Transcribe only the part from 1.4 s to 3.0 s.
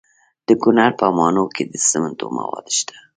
کې د سمنټو مواد شته.